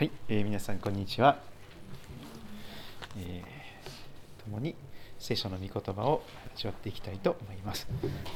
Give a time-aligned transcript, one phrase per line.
[0.00, 1.36] はい、えー、皆さんこんにちは、
[3.18, 4.74] えー、共に
[5.18, 6.22] 聖書の御言葉を
[6.56, 7.86] 味わっていきたいと思います。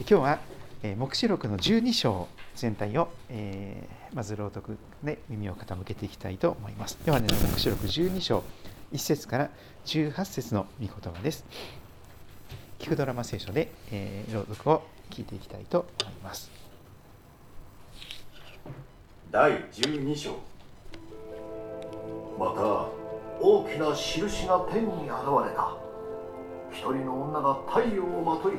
[0.01, 0.41] 今日は、
[0.83, 6.99] えー、黙示録の12章全体を、えー、まず朗読で耳を傾けていきたいと思います。
[7.03, 8.45] ではね黙示録12章
[8.93, 9.51] 1節から
[9.87, 11.47] 18節の御言葉です。
[12.79, 16.51] 聞くドラマ聖書で、えー、朗読を聞いていきたいと思います。
[19.31, 20.54] 第12章。
[22.39, 22.89] また
[23.41, 25.11] 大きな印が天に現
[25.47, 25.77] れた。
[26.71, 28.55] 一人の女が太陽をまとい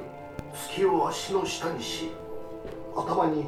[0.54, 2.12] 月を足の下にし
[2.96, 3.46] 頭に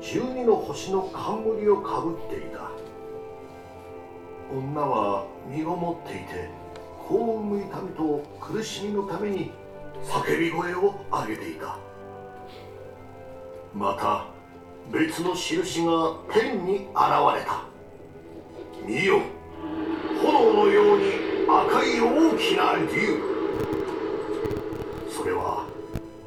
[0.00, 2.70] 十二の星の冠をかぶっていた。
[4.52, 6.50] 女は身ごもっていて
[7.06, 9.52] 幸運の痛みと苦しみのために
[10.02, 11.78] 叫び声を上げていた。
[13.74, 14.26] また
[14.90, 17.64] 別の印が天に現れた。
[18.84, 19.20] 見よ。
[20.22, 21.04] 炎のように
[21.48, 23.22] 赤い大きな竜
[25.10, 25.66] それは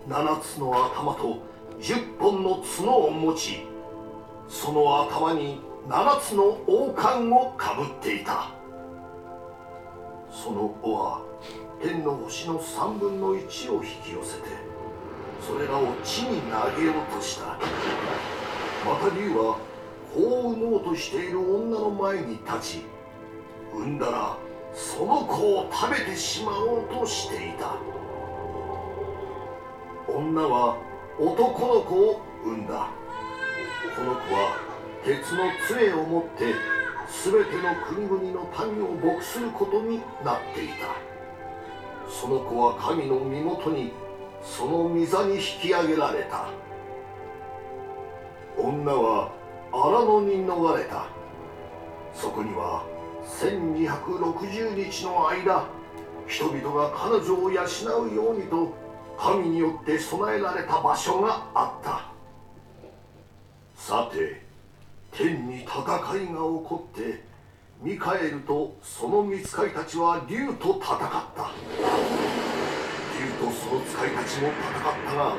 [0.08, 1.42] 7つの頭と
[1.80, 3.68] 10本の角を持ち
[4.48, 8.52] その頭に7つの王冠をかぶっていた。
[10.32, 11.22] その尾は
[11.82, 14.48] 天の星の3分の1を引き寄せて
[15.46, 17.58] それらを地に投げようとした。
[18.86, 19.58] また竜は
[20.14, 23.01] 子を産もうとしている女の前に立ち
[23.74, 24.38] 産んだら
[24.74, 27.76] その子を食べてしまおうとしていた。
[30.08, 30.78] 女は
[31.20, 32.90] 男の子を産んだ。
[33.96, 34.58] この子は
[35.04, 36.54] 鉄の杖を持って
[37.24, 40.96] 全ての国々の民を牧することになっていた。
[42.10, 43.94] その子は神の身元に
[44.42, 46.50] その御座に引き上げられた。
[48.58, 49.32] 女は
[49.72, 51.08] 荒野に逃れた。
[52.14, 52.86] そこには
[53.40, 55.66] 1260日の間
[56.28, 57.64] 人々が彼女を養
[58.04, 58.74] うようにと
[59.18, 62.12] 神によって備えられた場所があった。
[63.76, 64.42] さて
[65.12, 67.24] 天に戦いが起こって
[67.82, 71.00] ミカエルとその御使いたちは竜と戦っ
[71.36, 71.52] た。
[73.20, 75.36] 竜とその使いたちも戦ったが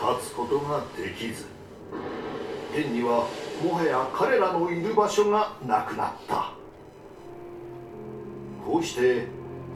[0.00, 1.46] 勝つことができず
[2.74, 3.26] 天には
[3.62, 6.47] もはや彼らのいる場所がなくなった。
[8.68, 9.26] こうして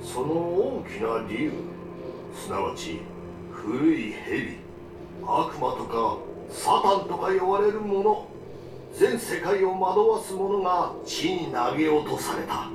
[0.02, 1.50] その大きな竜
[2.36, 3.00] すなわち
[3.50, 4.58] 古い蛇
[5.22, 6.18] 悪魔とか
[6.50, 8.28] サタンとか呼ばれるもの
[8.94, 12.68] 全世界を惑わす者が地に投げ落とされた。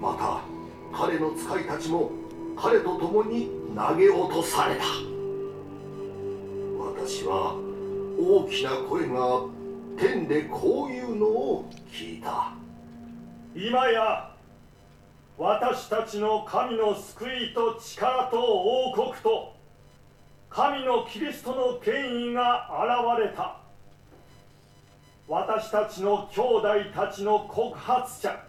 [0.00, 0.42] また
[0.96, 2.12] 彼の使いたちも
[2.56, 4.84] 彼と共に投げ落とされた。
[6.78, 7.56] 私は
[8.16, 9.40] 大きな声が
[9.96, 12.52] 天でこういうのを聞いた。
[13.52, 14.35] 今や
[15.38, 19.54] 私たちの神の救いと力と王国と
[20.48, 22.70] 神のキリストの権威が
[23.18, 23.58] 現れた。
[25.28, 28.40] 私たちの兄弟たちの告発者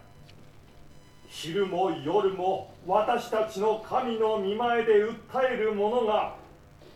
[1.26, 6.36] 昼も夜も私たちの神の見前で訴える者が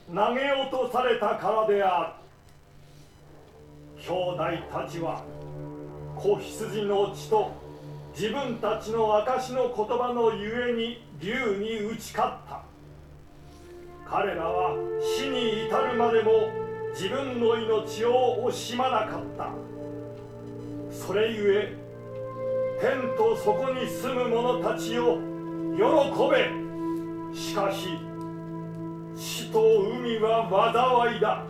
[0.08, 2.16] 投げ落とされたからであ
[3.98, 4.02] る。
[4.02, 5.22] 兄弟たちは
[6.16, 7.52] 子羊の血と
[8.14, 12.62] 自分たちの証の言葉のゆえに竜に打ち勝った。
[14.06, 16.50] 彼らは死に至るまでも
[16.92, 19.50] 自分の命を惜しまなかった。
[20.90, 21.74] それゆえ
[22.80, 25.18] 天とそこに住む者たちを
[25.74, 25.82] 喜
[26.30, 26.50] べ。
[27.34, 27.88] しかし
[29.16, 31.46] 死と海は災いだ。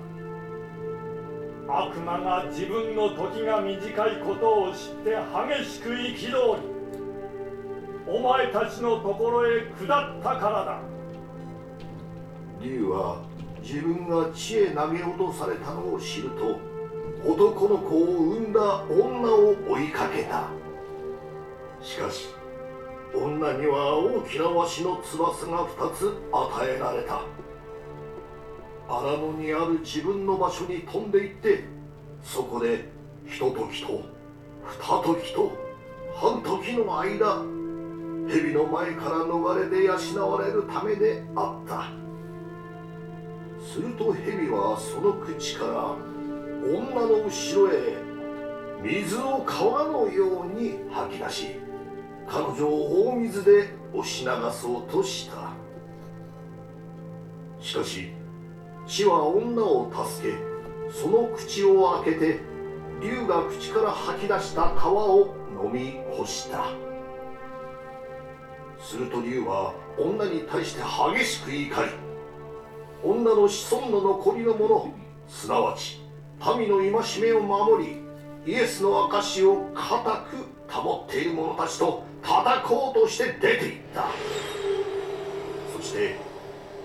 [1.74, 5.16] 悪魔が自分の時が短いことを知って
[5.56, 6.62] 激しく憤り
[8.06, 10.80] お前たちのところへ下ったからだ。
[12.60, 13.22] 竜は
[13.62, 16.60] 自分が地へ投げ落とされたのを知ると
[17.26, 20.48] 男の子を産んだ女を追いかけた。
[21.80, 22.28] しかし
[23.14, 27.22] 女には大きなわしの翼が2つ与えられた。
[28.92, 31.64] 荒野にある自分の場所に飛んでいって
[32.22, 32.90] そこで
[33.26, 34.02] ひとときと
[34.80, 35.50] 二時と
[36.14, 37.42] 半時の間
[38.28, 41.90] 蛇の前から逃れて養われるためであった。
[43.64, 45.96] すると蛇はその口から
[46.68, 47.96] 女の後ろへ
[48.82, 51.46] 水を川のように吐き出し
[52.28, 55.50] 彼女を大水で押し流そうとした。
[57.58, 58.12] しかし
[58.86, 60.36] 死は女を助け
[60.92, 62.40] その口を開けて
[63.00, 65.34] 竜が口から吐き出した川を
[65.64, 66.66] 飲み干した
[68.78, 71.90] すると竜は女に対して激しく怒り
[73.04, 74.92] 女の子孫の残りの者
[75.28, 76.00] すなわち
[76.58, 78.02] 民の戒めを守り
[78.44, 80.26] イエスの証を固
[80.68, 84.06] く保っている者たちと叩こうとして出て行った
[85.76, 86.31] そして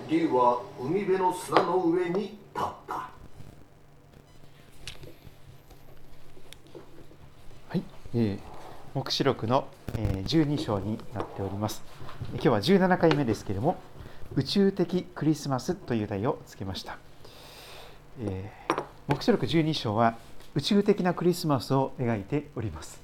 [0.10, 3.10] 竜は海辺の砂の上に立ったは
[7.74, 7.84] い、
[8.16, 8.40] えー、
[8.94, 9.68] 黙示録の、
[9.98, 11.84] えー、12章になっております。
[12.36, 13.76] 今日は17回目ですけれども、
[14.36, 16.98] 宇宙的クリスマスという題をつけました。
[18.22, 20.16] えー、黙示録12章は
[20.56, 23.02] 宇宙的なクリスマスを描いております。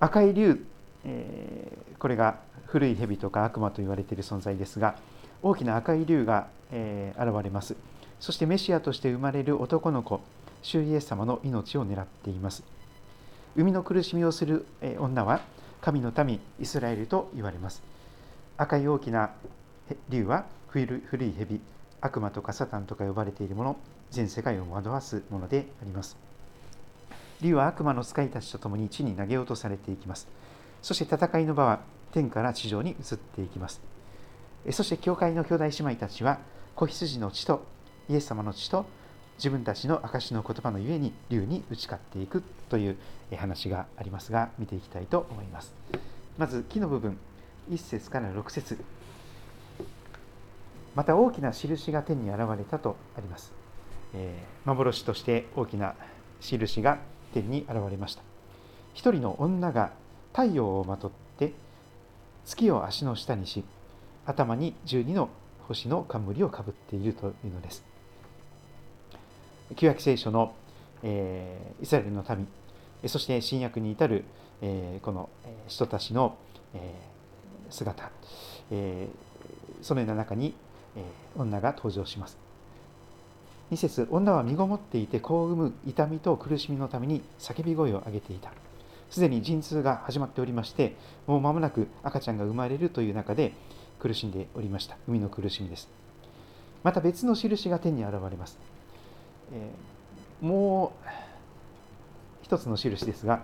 [0.00, 0.66] 赤い竜、
[1.04, 4.96] えー、これが古い蛇とか悪魔と言われている存在ですが、
[5.42, 7.76] 大きな赤い竜が、えー、現れます。
[8.18, 10.20] そしてメシアとして生まれる男の子、
[10.62, 12.62] 主イエス様の命を狙っています。
[13.56, 15.40] 生みの苦しみをするえ女は
[15.80, 17.82] 神の民イスラエルと言われます
[18.56, 19.30] 赤い大きな
[20.08, 21.60] 竜は古い蛇
[22.00, 23.76] 悪魔とかサタンとか呼ばれているもの
[24.10, 26.16] 全世界を惑わすものであります
[27.40, 30.28] 竜は悪魔の使いたちと共に地に投げ落とされていきます
[30.82, 31.80] そして戦いの場は
[32.12, 33.80] 天から地上に移っていきます
[34.70, 36.38] そして教会の兄弟姉妹たちは
[36.74, 37.64] 子羊の血と
[38.08, 38.84] イエス様の血と
[39.38, 42.98] 自分たちの証の言葉のゆえに竜に打ち勝っていくという
[43.36, 45.74] 話がありますが見ていきたいと思います。
[46.36, 47.18] まず木の部分
[47.70, 48.78] 1節から6節。
[50.94, 53.52] また大きな印が天に現れたとあります、
[54.12, 55.94] えー、幻として大きな
[56.40, 56.98] 印が
[57.32, 58.22] 天に現れました。
[58.92, 59.92] 一人の女が
[60.32, 61.52] 太陽をまとって
[62.44, 63.64] 月を足の下にし
[64.30, 65.28] 頭に12の
[65.66, 67.84] 星の冠をかぶっているというのです。
[69.76, 70.54] 旧約聖書の、
[71.02, 72.46] えー、イスラエルの民
[73.08, 74.24] そして新約に至る、
[74.62, 75.30] えー、この
[75.68, 76.36] 人たちの、
[76.74, 78.10] えー、姿、
[78.70, 80.54] えー、そのような中に、
[80.96, 82.38] えー、女が登場します。
[83.70, 88.52] 2節女は身ごもっていて子を産む痛みと苦しみのために叫び声を上げていた。
[89.10, 90.96] すでに陣痛が始まっておりまして
[91.26, 93.54] もう間もなく赤ちゃんが生まれるという中で
[94.00, 94.96] 苦しんでおりました。
[95.06, 95.88] 海の苦しみです。
[96.82, 98.58] また別の印が天に現れます。
[99.52, 101.08] えー、もう
[102.42, 103.42] 一つの印ですが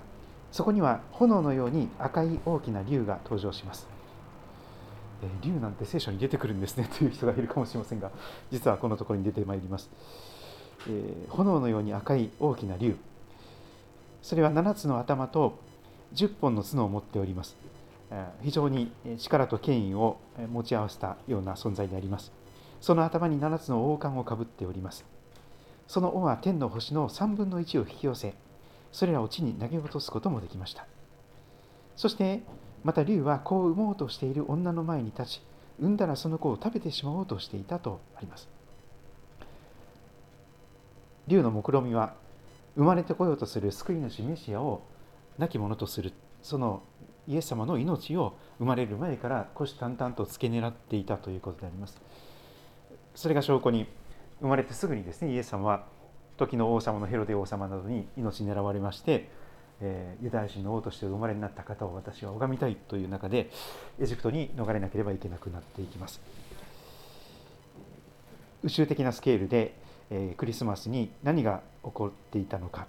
[0.52, 3.86] そこには炎のように赤い大きな竜が登場します、
[5.22, 6.88] えー、竜なんて聖書に出てくるんですね。
[6.98, 8.10] という人がいるかもしれませんが
[8.50, 9.90] 実はこのところに出てまいります、
[10.88, 12.96] えー、炎のように赤い大きな竜
[14.22, 15.58] それは7つの頭と
[16.14, 17.56] 10本の角を持っております。
[18.42, 20.18] 非常に力と権威を
[20.52, 22.32] 持ち合わせたような存在であります。
[22.80, 25.04] その頭に7つの王冠をかぶっております。
[25.88, 28.34] その尾は天の星の3分の1を引き寄せ
[28.92, 30.86] それらを地に投げ落とすこともできました。
[31.96, 32.42] そして
[32.84, 35.42] また竜は子を産もうとしている女の前に立ち
[35.80, 38.48] 産んだらその子を食べてしまおうとしていたとあります。
[41.26, 42.14] 竜の目論みは
[42.76, 44.82] 生まれてこようとする救い主メシアを
[45.38, 46.12] 亡き者とする
[46.42, 46.82] その
[47.28, 52.00] イエス様の命を生まれる前から虎視眈々と付け狙っていたということであります。
[53.14, 53.86] それが証拠に
[54.40, 55.86] 生まれてすぐにですねイエス様は
[56.36, 59.30] 時の王様のヘロデ王様などに命狙われまして、
[59.80, 63.50] えー、ユダヤ人の王として生まれになった方を私は拝みたいという中で
[63.98, 66.20] エジプトに逃れなければいけなくなっていきます。
[68.62, 69.74] 宇宙的なスケールで、
[70.10, 72.86] えー、クリスマスに何が起こっていたのか、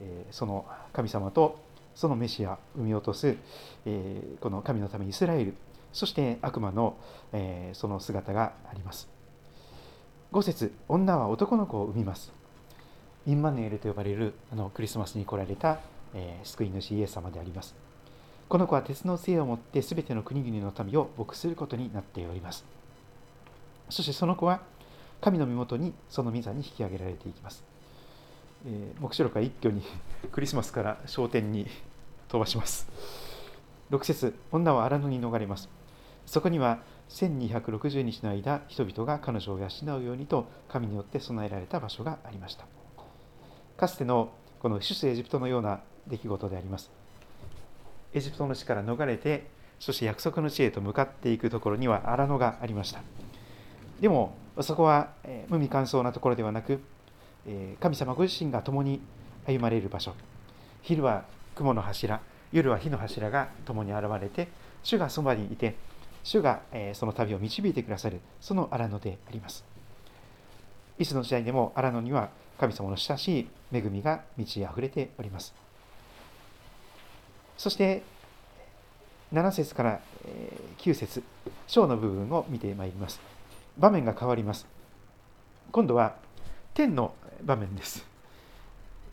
[0.00, 1.58] えー、その神様と
[1.94, 3.36] そのメシア生み落とす、
[3.86, 5.54] えー、この神のためイスラエル
[5.92, 6.96] そして悪魔の、
[7.32, 9.08] えー、その姿があります。
[10.32, 12.32] 5節女は男の子を産みます。
[13.26, 15.80] インマネールと呼ばれるあのクリスマスに来られた、
[16.14, 17.74] えー、救い主イエス様であります。
[18.48, 22.64] この子は鉄の杖を持ってすべての国々の民を牧することになっております。
[23.88, 24.60] そしてその子は
[25.20, 27.62] 神の身元にその御座に引き上げられていきます、
[28.66, 29.82] えー、目視録は一挙に
[30.32, 31.66] クリスマスから昇天に
[32.28, 32.88] 飛ばします。
[33.90, 35.68] 6節女は荒野に逃れます。
[36.26, 39.66] そこには1260日の間人々が彼女を養
[39.98, 42.66] うようにと神によって備えられた場所がありました。
[43.76, 46.90] かつてのこの出エジプトのような出来事であります。
[48.12, 49.48] エジプトの地から逃れて
[49.78, 53.00] そして約束の地へと向かっていくところには荒野がありました。
[54.00, 55.10] でもそこは、
[55.48, 56.80] 無味乾燥なところではなく、
[57.80, 59.00] 神様ご自身が共に
[59.46, 60.14] 歩まれる場所。
[60.82, 62.20] 昼は雲の柱。
[62.52, 64.48] 夜は火の柱が共に現れて
[64.82, 65.76] 主がそばにいて
[66.24, 66.60] 主が、
[66.94, 68.20] その旅を導いてくださる。
[68.40, 69.64] その荒野であります。
[70.98, 75.54] いつの時代でも荒野には神様の親しい恵みが満ち溢れております。
[77.56, 78.02] そして
[79.32, 80.00] 7節から
[80.78, 81.22] 9節
[81.66, 83.20] 章の部分を見てまいります。
[83.78, 84.66] 場面が変わります。
[85.72, 86.16] 今度は
[86.74, 88.06] 天の場面です。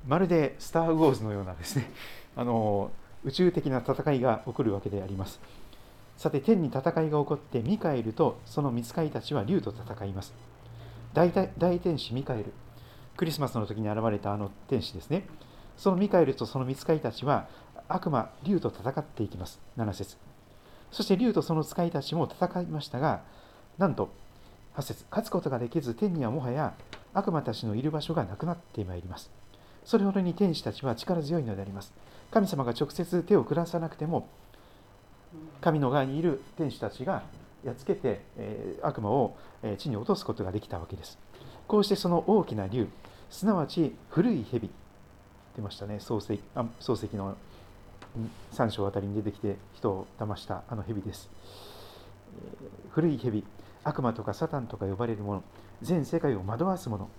[0.08, 1.92] まるでスター・ウォーズのようなですね。
[2.36, 2.92] あの
[3.24, 5.40] 宇宙的な戦いが起こるわけであります。
[6.16, 10.34] さて天に戦いが起こってミカエルとその見つかりたちは竜と戦います。
[11.14, 12.54] 大大天使ミカエル。
[13.18, 15.26] クリスマスの時に現れたあの天使ですね。
[15.76, 17.48] そのミカエルとその見つかりたちは
[17.88, 19.60] 悪魔竜と戦っていきます。
[19.78, 20.18] 7節。
[20.92, 23.22] そして竜とその使いたちも戦いましたが
[23.78, 24.10] なんと
[24.76, 25.06] 8節。
[25.10, 26.74] 勝つことができず天にはもはや
[27.18, 29.32] 悪魔たちのいる場所がなくなってまいります。
[29.84, 31.92] それほどに天使たちは力強いのであります。
[32.30, 34.30] 神様が直接手を下さなくても
[35.60, 37.24] 神の側にいる天使たちが
[37.66, 41.18] やっつけて、え、悪魔をえ地に落とすことができたわけです。
[41.68, 42.88] こうしてその大きな竜
[43.30, 44.70] すなわち古い蛇
[45.56, 45.96] 出ましたね。
[45.96, 47.36] 漱石あ漱石の
[48.54, 51.30] 3章あたりに出てきて人を騙したあの蛇です、
[52.92, 53.44] 古い蛇
[53.84, 55.44] 悪魔とかサタンとか呼ばれるもの。
[55.82, 57.10] 全世界を惑わす者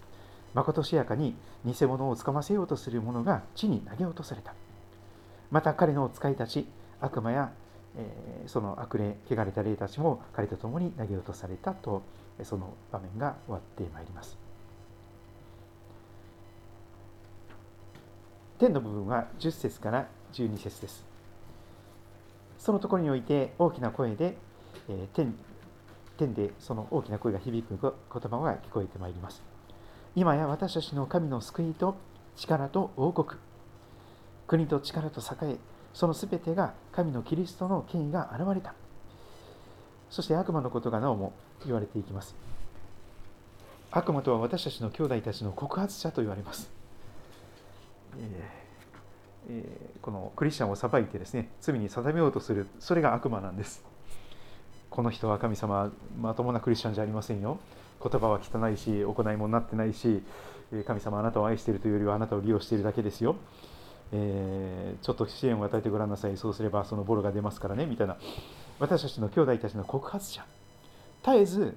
[0.54, 4.54] まことしやかに偽物をつかませようとする者が地に投げ落とされた。
[5.50, 6.66] また彼の使いたち
[7.00, 7.52] 悪魔や、
[7.96, 12.02] えー、その悪霊汚れた霊たちも彼と共に投げ落とされたと
[12.42, 14.36] その場面が終わってまいります。
[18.58, 21.04] 天の部分は10節から12節です。
[22.58, 24.36] そのところにおいて大きな声で、
[24.88, 25.32] えー、天
[26.18, 29.42] 天でその大きな声が響く言葉が聞こえてまいります。
[30.14, 31.96] 今や私たちの神の救いと
[32.36, 33.40] 力と王国。
[34.46, 35.56] 国と力と栄え
[35.94, 38.74] その全てが神のキリストの権威が現れた。
[40.10, 41.32] そして悪魔のことがなおも
[41.64, 42.34] 言われていきます。
[43.90, 46.70] 悪魔とは私たちの兄弟たちの告発者と言われます、
[48.18, 53.82] えーえー、このクリスチャンを裁いてですね罪に定めようとするそれが悪魔なんです。
[54.98, 57.60] この人は神様まともなクリスチャンじゃありませんよ。
[58.02, 60.24] 言葉は汚いし行いもになってないし
[60.88, 63.36] 神様あなたを愛しているというよりはあなたを利用しているだけですよ、
[64.10, 66.36] えー、ちょっと支援を与えてごらんなさい。
[66.36, 68.16] そうすればそのボロが出ますからねみたいな。
[68.80, 70.44] 私たちの兄弟たちの告発者。
[71.24, 71.76] 絶えず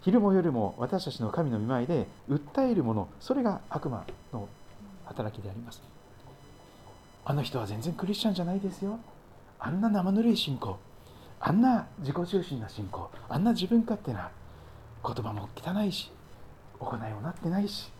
[0.00, 4.48] 昼も夜も私たちの神の御前で訴えるものそれが悪魔の
[5.04, 5.80] 働きであります。
[7.24, 8.98] あの人は全然クリスチャンじゃないですよ。
[9.60, 10.76] あんな生ぬるい信仰。
[11.44, 14.30] あんな自己中心な信仰あんな自分勝手な
[15.04, 16.12] 言葉も汚いし
[16.78, 17.90] 行いもなってないし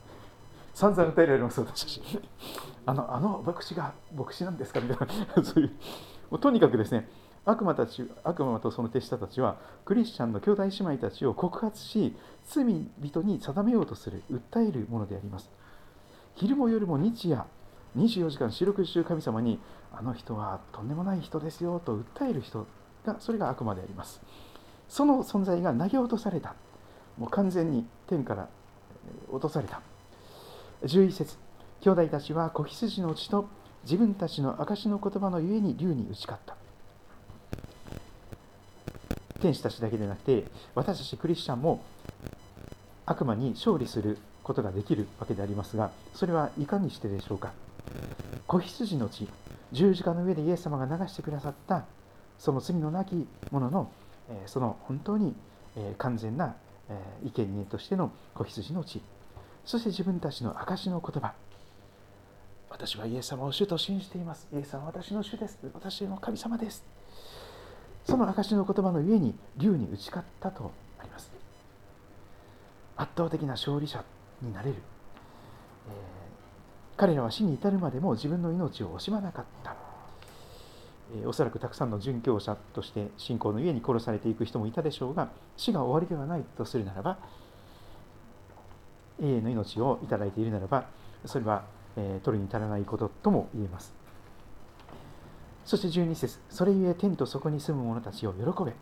[0.73, 2.21] 散々歌えられます私たち
[2.87, 5.73] あのあの牧師が牧師なんですかみたいな そういう。
[6.31, 7.09] うとにかくですね
[7.45, 12.65] 悪魔たち悪魔とその手下たちはクリスチャンの兄弟姉妹たちを告発し罪
[13.01, 15.51] 人に定めようとする訴えるものであります。
[16.37, 17.43] 昼も夜も日夜
[17.97, 19.61] 24時間四六時中神様に
[19.93, 22.67] あの人はとんでもない人ですよと訴える人
[23.05, 24.21] がそれが悪魔であります。
[24.89, 26.55] その存在が投げ落とされた。
[27.19, 28.49] もう完全に天から
[29.31, 29.81] 落とされた。
[30.85, 31.37] 11節。
[31.81, 33.49] 兄弟たちは子羊の血と
[33.85, 36.57] 自分たちの証の言葉のゆえに竜に打ち勝った。
[39.41, 40.45] 天使たちだけでなくて
[40.77, 41.83] 私たちクリスチャンも
[43.05, 47.53] 悪魔に勝利することができるわけでありますがそれはいかにしてでしょうか。
[48.47, 49.29] 子羊の血
[49.73, 51.85] 十字架の上でイエス様が流してくださった
[52.43, 53.89] その罪のなき者の、
[54.29, 55.33] えその本当に、
[55.77, 56.57] え完全な、
[56.89, 57.01] え
[57.33, 59.01] 生贄としての子羊の血。
[59.65, 61.35] そして自分たちの証の言葉。
[62.69, 64.49] 私はイエス様を主と信じています。
[64.53, 65.57] イエス様は私の主です。
[65.73, 66.85] 私の神様です。
[68.03, 71.31] その証の言葉のゆえに竜に打ち勝ったとあります。
[72.97, 74.03] 圧倒的な勝利者
[74.41, 79.92] になれる、えー、彼らは死に至るまでも自分の命を惜しまなかった。
[81.27, 87.19] おそらくたくさんの殉教者として信仰の家に殺されていく人もいたでしょうが死が終わりではないとするならば
[89.21, 90.87] 永遠の命をいただいているならば
[91.25, 91.65] それは、
[91.97, 93.95] え取るに足らないこととも言えます。
[95.65, 98.73] そして12節それゆえ天とそこに住む者たちを喜べ。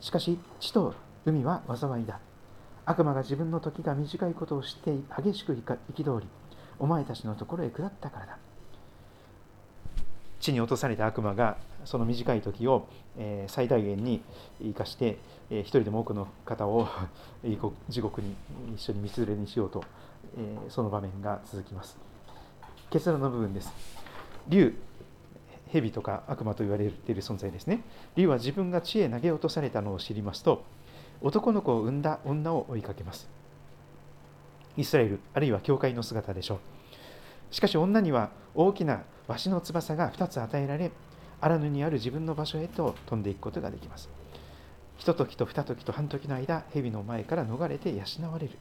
[0.00, 0.94] しかし地と
[1.24, 2.20] 海は災いだ。
[2.84, 6.26] 悪魔が自分の時が短いことを知って激しく憤り
[6.78, 8.38] お前たちのところへ下ったからだ。
[10.48, 12.86] 地に落とされた悪魔がその短い時を、
[13.18, 14.22] え最大限に
[14.62, 15.18] 生かして、
[15.50, 16.88] え一人でも多くの方を
[17.88, 18.34] 地獄に
[18.74, 19.84] 一緒に道連れにしようと、
[20.36, 21.98] えその場面が続きます。
[22.90, 23.72] 結論の部分です。
[24.48, 24.74] 竜
[25.70, 27.82] 蛇とか悪魔と言われている存在ですね。
[28.16, 30.64] 竜は自分が地へ投げ落とされたのを知りますと
[31.20, 33.28] 男の子を産んだ女を追いかけます。
[34.78, 36.77] イスラエルあるいは教会の姿でしょう。
[37.50, 40.90] しかし女には大きなわしの翼が2つ与えられ
[41.40, 44.08] 荒野にある自分の場所へと飛んでいくことができます。
[44.96, 48.58] ひと時と二時と半時の間蛇の前から逃れて養われる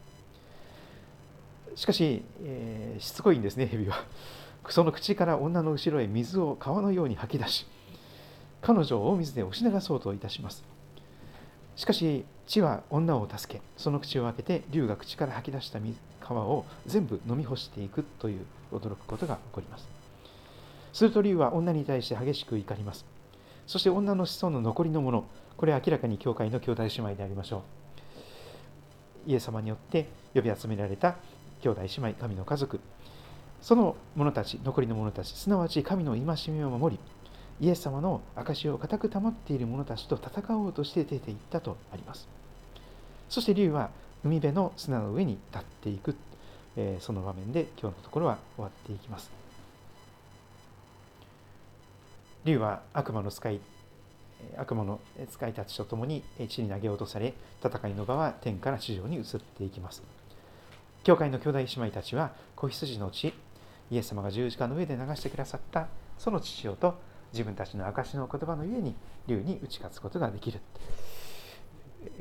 [1.75, 4.03] しかし、えー、しつこいんですね蛇は。
[4.69, 7.65] その口から女の後ろへ水を川のように吐き出し
[8.61, 10.63] 彼女を大水で押し流そうといたします。
[11.77, 15.79] しかし地は女を助けその口を開けて竜が口から吐き出した
[16.19, 19.87] 川を全部飲み干していくという驚くことが起こります。
[20.91, 23.05] すると竜は女に対して激しく怒ります。
[23.67, 27.63] そして女の子孫の残りのものこれは明らかに教会の兄弟姉妹でありましょ
[29.27, 29.29] う。
[29.29, 31.17] イエス様によって呼び集められた
[31.61, 32.79] 兄弟姉妹神の家族。
[33.61, 36.99] その者たち残りの者たちすなわち神の戒めを守り
[37.59, 42.27] イエス様の証を固く保っている者たちと戦おうとして出ていったとあります。
[43.29, 43.89] そして竜は
[44.23, 46.15] 海辺の砂の上に立っていく、
[46.75, 49.31] えー、その場面で今日のところは終わっていきます。
[52.45, 53.59] 竜は悪魔の使い
[54.55, 54.99] 悪魔の
[55.29, 57.33] 使いたちと共に地に投げ落とされ
[57.63, 60.03] 戦いの場は天から地上に移っていきます。
[61.03, 63.33] 教会の兄弟姉妹たちは子羊の血
[63.89, 65.87] イエス様が十字架の上で流してくださった
[66.17, 66.99] その父親と
[67.33, 68.95] 自分たちの証の言葉のゆえに
[69.27, 70.59] 竜に打ち勝つことができる、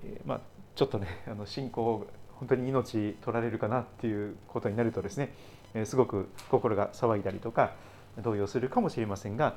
[0.04, 0.40] えー、まあ、
[0.75, 2.06] ちょっとね あの信仰
[2.38, 5.32] 本当に命取られるかなっていうことになるとですね、
[5.75, 7.75] えー、すごく心が騒いだりとか
[8.18, 9.56] 動揺するかもしれませんが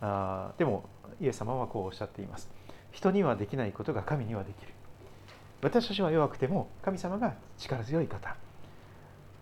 [0.00, 0.84] あでも
[1.20, 2.48] イエス様はこうおっしゃっています。
[2.92, 4.72] 人にはできないことが神にはできる。
[5.62, 8.36] 私たちは弱くても神様が力強い方。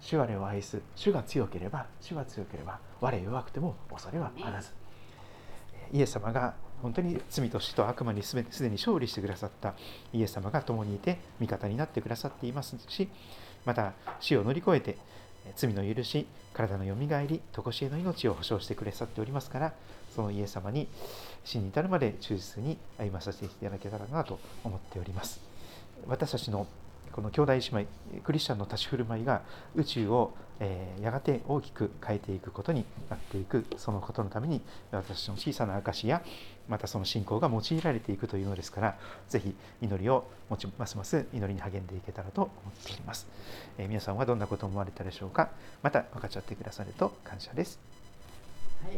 [0.01, 0.81] 主我を愛す。
[0.95, 4.73] 主が強ければ主が強ければ我弱くても恐れはあらず。
[5.93, 9.75] イエス様が本当に罪と死と悪魔にすでに勝利してくださった
[10.13, 13.09] イエス様が共にいて味方になってくださっていますし
[13.65, 14.97] また死を乗り越えて
[15.55, 19.73] 罪の許し体のよみがえり常しえの命を保証してくださっておりますから
[20.15, 20.89] そのイエス様に
[21.45, 25.41] 死に至るまで忠実に歩まさせていただけたらなと思っております。
[26.09, 26.67] 私たちの
[27.17, 27.87] この兄弟姉妹
[28.23, 29.41] クリスチャンの立ち振る舞いが
[29.75, 34.61] 宇宙を、えー、やがて大きく変えていくことになっていくそのことのために
[34.93, 36.23] 私の小さな証や
[36.69, 38.99] またその信仰が用いられていくというのですから
[39.31, 43.27] ぜひ祈りをもちますます祈りに励んでいけたらと思っております、
[43.79, 45.49] えー、皆さんはどんなことを思われたでしょうか？
[45.83, 47.81] また分かっちゃってくださると感謝です。
[48.85, 48.97] はい